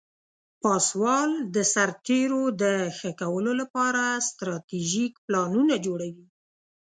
پاسوال 0.61 1.31
د 1.55 1.57
سرتیرو 1.73 2.43
د 2.61 2.63
ښه 2.97 3.11
کولو 3.21 3.51
لپاره 3.61 4.01
استراتیژیک 4.21 5.13
پلانونه 5.25 5.75
جوړوي. 5.85 6.27